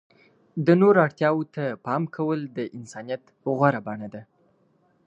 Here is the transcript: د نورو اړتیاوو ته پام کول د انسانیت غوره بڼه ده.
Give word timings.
د 0.65 0.67
نورو 0.81 0.99
اړتیاوو 1.05 1.49
ته 1.55 1.63
پام 1.85 2.03
کول 2.15 2.39
د 2.57 2.59
انسانیت 2.77 3.23
غوره 3.57 3.81
بڼه 3.87 4.07
ده. 4.13 4.21